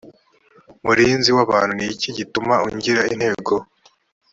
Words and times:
murinzi 0.85 1.29
w 1.35 1.39
abantu 1.45 1.73
ni 1.75 1.85
iki 1.93 2.09
gituma 2.17 2.55
ungira 2.67 3.01
intego 3.13 3.53